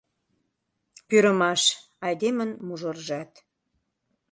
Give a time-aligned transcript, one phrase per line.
[1.07, 1.61] Пӱрымаш—
[2.05, 3.31] айдемын мужыржат.